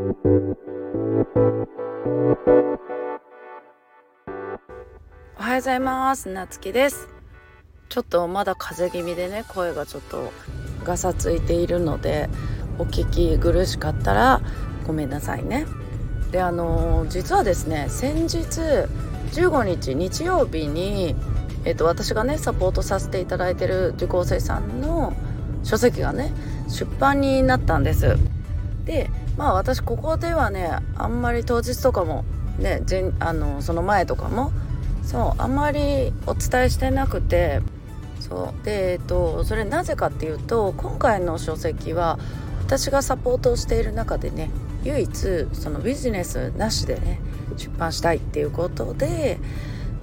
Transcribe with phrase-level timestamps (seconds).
[0.00, 0.02] お
[5.42, 6.30] はようございます。
[6.30, 7.06] なつきです。
[7.90, 10.32] ちょっとまだ風邪気味でね声がちょっと
[10.84, 12.30] ガサついているので
[12.78, 14.40] お聞き苦しかったら
[14.86, 15.66] ごめんなさいね。
[16.32, 18.38] であの実はですね先日
[19.32, 21.14] 15日日曜日に、
[21.66, 25.12] えーと、私がねサポートさせていただいてる受講生さんの
[25.62, 26.32] 書籍がね
[26.68, 28.16] 出版になったんです。
[28.86, 29.10] で
[29.40, 32.26] まあ私ここではねあんまり当日とかも
[32.58, 32.82] ね
[33.20, 34.52] あのその前とかも
[35.02, 37.62] そうあんまりお伝えしてなくて
[38.20, 42.18] そうでえっとそれなぜかっていうと今回の書籍は
[42.60, 44.50] 私がサポートをしている中でね
[44.84, 47.18] 唯一そのビジネスなしでね
[47.56, 49.38] 出版したいっていうことで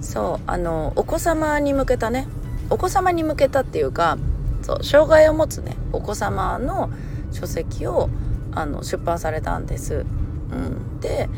[0.00, 2.26] そうあのお子様に向けたね
[2.70, 4.18] お子様に向けたっていうか
[4.62, 6.90] そう障害を持つねお子様の
[7.30, 8.10] 書籍を
[8.58, 10.04] あの出版されたんです。
[10.50, 11.28] うん、で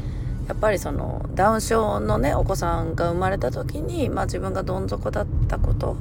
[0.48, 5.97] やっぱりそのダウン症のねお子さんが生まれた時に、まあ、自分がどん底だったこと、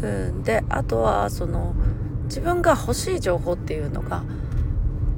[0.00, 1.74] うん、であとはその
[2.24, 4.22] 自分が欲しい情報っていうのが、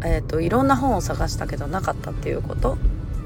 [0.04, 2.76] えーと、いろんな本を探したけどなかったっていうこと、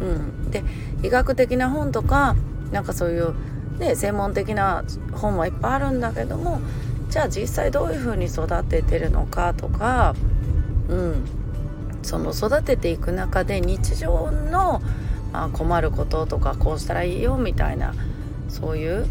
[0.01, 0.63] うん、で
[1.03, 2.37] 医学的な本とか
[2.71, 3.35] なんかそういう、
[3.79, 6.61] ね、専門的な本はいっぱいあるんだけども
[7.09, 10.15] じゃあ実際どういうふうに育ててるのかとか、
[10.89, 11.25] うん、
[12.03, 14.81] その育てていく中で日常の、
[15.33, 17.95] まあ、困ることとかこうしたらいいよみたいな
[18.49, 19.07] そういう。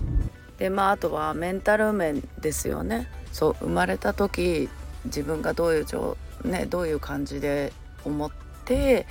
[0.57, 3.07] でまああとはメンタル面ですよね。
[3.31, 4.67] そう生まれた時
[5.05, 7.71] 自分がどういう状、ね、どういう感じで
[8.03, 8.31] 思っ
[8.65, 9.05] て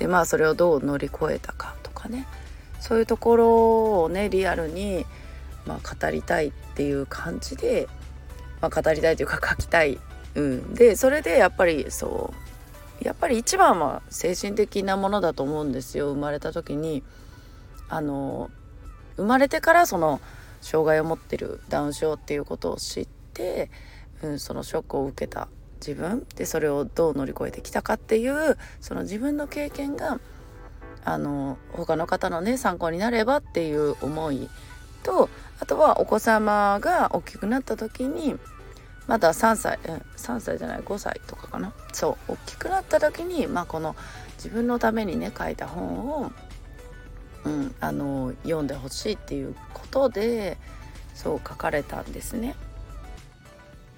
[0.00, 2.26] でまあそれをどう乗り越えたかとかね。
[2.80, 5.04] そういうところをねリアルに、
[5.66, 7.88] まあ、語りたいっていう感じで、
[8.60, 9.98] まあ、語りたいというか書きたい、
[10.34, 12.49] うん、でそれでやっぱりそう
[13.00, 16.10] やっぱり一番は精神的なものだと思うんですよ。
[16.12, 17.02] 生まれた時に。
[17.90, 18.50] あの
[19.16, 20.20] 生まれてからその
[20.60, 23.68] 障害を持ってるダウン症っていうことを知って、
[24.22, 25.48] うん、そのショックを受けた
[25.80, 26.24] 自分。
[26.36, 30.20] でそれをどう乗り越えてきたかっていうその自分の経験が
[31.04, 34.48] あの他の方のね参考になればっていう思い
[35.02, 35.28] と
[35.58, 38.36] あとはお子様が大きくなった時に
[39.10, 43.96] まだ3歳、うん、3歳じゃない5歳とかかなそう大きくなった時に、まあ、この
[44.36, 46.32] 自分のためにね書いた本を、
[47.44, 50.58] うん、あの読んでほしいっていうことで
[51.16, 52.54] そう書かれたんですね。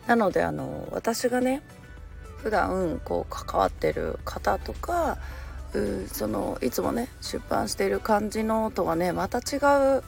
[0.06, 1.62] なのであの私がね
[2.38, 5.18] 普段こう関わってる方とか
[5.74, 9.58] うそのいつもね出版している感じのとはねまた違
[9.98, 10.02] う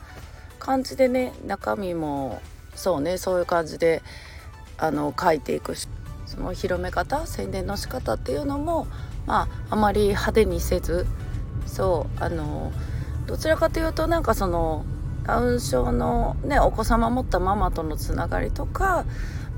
[0.59, 2.41] 感じでね中身も
[2.75, 4.03] そうねそういう感じで
[4.79, 5.89] あの書いていくし
[6.27, 8.87] その広め方宣伝の仕方っていうのも
[9.27, 11.07] まああまり派手にせず
[11.67, 12.73] そうあの
[13.27, 14.85] どちらかというとなんかその
[15.25, 19.07] ダウン症の、ね、お子様持ったママとのつながりとか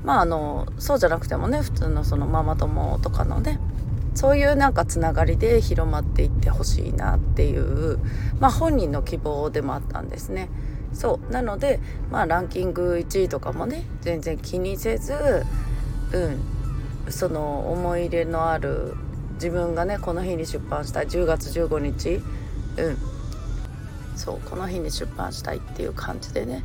[0.03, 3.59] まああのそうじゃなくてもね普通のそのママ友とかのね
[4.15, 7.99] そういうなんかつながりで広まっていってほしいなっていう、
[8.39, 10.49] まあ、本人の希望でもあったんですね。
[10.97, 11.31] そう。
[11.31, 15.45] なのでまあランキング1位とかもね全然気にせず
[16.11, 17.11] うん。
[17.11, 18.95] その思い入れのある
[19.35, 22.15] 自分がねこの日に出版したい10月15日
[22.77, 22.97] うん。
[24.17, 24.49] そう。
[24.49, 26.63] この日に出版したいっていう感じでね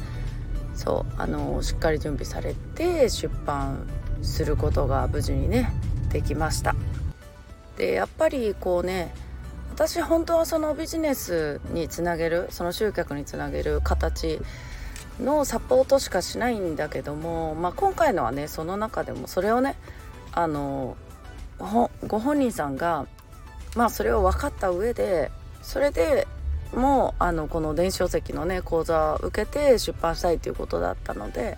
[0.75, 1.21] そう。
[1.21, 3.87] あのしっかり準備されて出版
[4.23, 5.71] することが無事にね
[6.11, 6.75] できました。
[7.77, 9.15] でやっぱりこうね
[9.73, 14.39] 私本当はそのビジネスにつなげるその集客につなげる形
[15.19, 19.77] のサポートしかしないんだけども、まあ、今回のはねその中でもそれをね
[20.33, 20.99] あの
[22.07, 23.07] ご本人さんが
[23.75, 25.31] まあそれを分かった上で
[25.63, 26.29] それで
[26.75, 31.57] もうあのこの電子書籍のね講座を受けて出版したいということだったので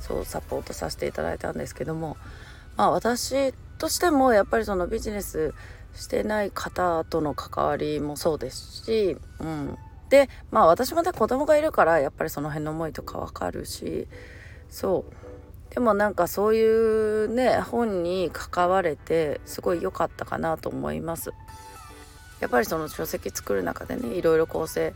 [0.00, 2.16] そうサポートさせていただいたんですけども
[2.76, 5.52] まあ私としてもやっぱりそのビジネス
[5.94, 9.78] してない方との関わりもそうですし、うん、
[10.10, 14.08] でまあ私もね子供がいるからやっぱりその辺の思いとかわかるし
[14.68, 15.04] そ
[15.70, 21.32] うでもなんかそういうね本に関われてすごい良かったかなと思います。
[22.40, 24.92] やっぱりその書籍作る中でねいろいろ構成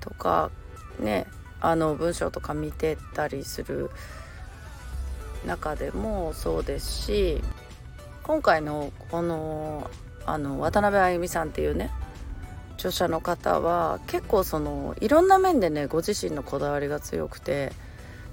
[0.00, 0.50] とか
[0.98, 1.26] ね
[1.60, 3.90] あの文章とか見てたりする
[5.46, 7.42] 中でもそうですし
[8.22, 9.90] 今回のこの
[10.26, 11.90] あの渡辺あゆみさんっていうね
[12.74, 17.72] 著者の方は結構そのいろんな面でねご自身のこだわりが強くて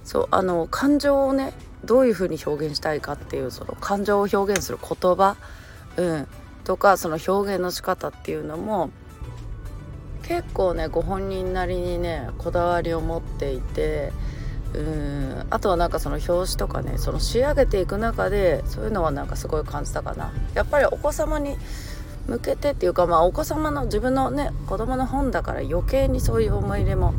[0.04, 1.52] そうあの感情をね
[1.84, 5.36] どういうふうに表現したいかっていうその感情を表現する言葉、
[5.98, 6.28] うん、
[6.64, 8.90] とかその表現の仕方っていうのも
[10.24, 14.12] 結構ねご本人なりにねこだわりを持っていて
[14.78, 15.48] うん。
[15.50, 20.32] あとはなんかその表紙とかねその仕上げていく中でそういうのはなんかすごい感じたかな。
[20.54, 21.58] やっぱりお子様に
[22.28, 27.14] 向けてっていうかまあお子様の自分のね子供の本だから余計にそういう思い入れも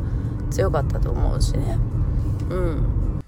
[0.50, 1.78] 強かったと思うしね。
[2.50, 3.20] うん。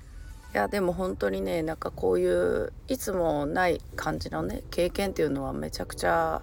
[0.53, 6.43] いやでも本当にねなんかこういういつもない感じのね経験っていうのはめちゃくちゃ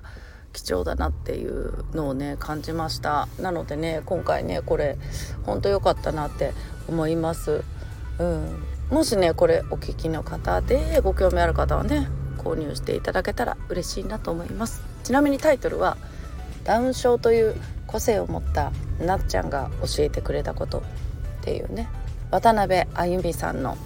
[0.53, 3.27] 貴重だなっていうのをね感じました。
[3.39, 4.97] なのでね今回ねこれ
[5.45, 6.53] 本当良かったなって
[6.87, 7.63] 思います。
[8.19, 8.63] うん。
[8.89, 12.07] もしねこれお聞きの方でご興味ある方はね
[12.37, 14.81] 購入していただけたら嬉しいなと思います。
[15.03, 15.97] ちなみにタイトルは
[16.63, 17.55] ダウン症という
[17.85, 20.81] 個性を持ったなっちゃんが教えてくれたことっ
[21.41, 21.89] ていうね
[22.31, 23.77] 渡辺あゆみさんの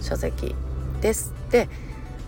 [0.00, 0.54] 書籍
[1.00, 1.32] です。
[1.50, 1.68] で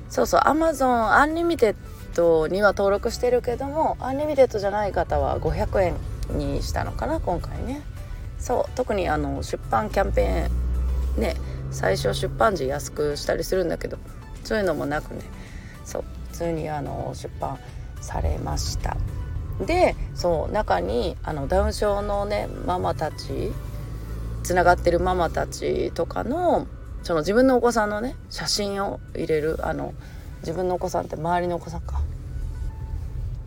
[0.08, 1.76] そうそう Amazon アンリミテッ
[2.16, 5.94] ドには登録してるけどもアンリミテッドじゃない方は500円
[6.38, 7.82] にしたのかな今回ね。
[8.38, 11.36] そう特にあの出版キャンペーンね
[11.70, 13.98] 最初出版時安くしたりするんだけど
[14.44, 15.20] そういうのもなくね。
[15.84, 17.58] そう普通にあの出版
[18.00, 18.96] されました。
[19.60, 23.52] でそう中にあのダウン症のねママたち
[24.42, 26.66] つながってるママたちとかの
[27.02, 29.94] その自分のお子さんのね写真を入れるあの
[30.46, 32.00] 自分のお子さんって周りのお子さんか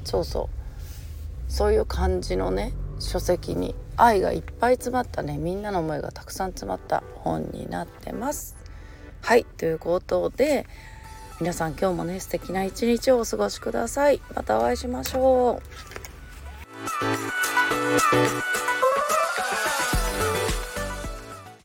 [0.04, 8.58] そうそうそういう感じのね書籍に愛がいっぱい詰まったねみんなの思いがたくさん詰まった本になってます。
[9.22, 10.68] はいということで
[11.40, 14.20] 皆さん今日もね素敵な一日をお過ごしください。
[14.36, 15.62] またお会いしましょ
[18.46, 18.49] う。